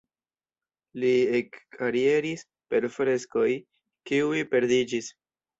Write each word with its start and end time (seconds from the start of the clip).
Li 1.03 1.11
ekkarieris 1.41 2.45
per 2.75 2.89
freskoj, 2.97 3.47
kiuj 4.13 4.45
perdiĝis. 4.57 5.13